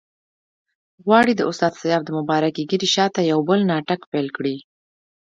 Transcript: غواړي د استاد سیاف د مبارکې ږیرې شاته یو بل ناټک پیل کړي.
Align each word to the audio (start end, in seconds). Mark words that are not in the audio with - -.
غواړي 1.05 1.33
د 1.35 1.41
استاد 1.49 1.73
سیاف 1.81 2.01
د 2.05 2.09
مبارکې 2.19 2.67
ږیرې 2.69 2.87
شاته 2.95 3.21
یو 3.31 3.39
بل 3.49 3.59
ناټک 3.71 4.01
پیل 4.11 4.27
کړي. 4.37 4.55